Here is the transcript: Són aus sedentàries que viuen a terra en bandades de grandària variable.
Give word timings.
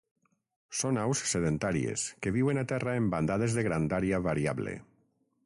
Són 0.77 0.97
aus 1.01 1.21
sedentàries 1.33 2.07
que 2.25 2.33
viuen 2.39 2.61
a 2.63 2.65
terra 2.73 2.97
en 3.03 3.11
bandades 3.13 3.59
de 3.59 3.67
grandària 3.69 4.23
variable. 4.31 4.77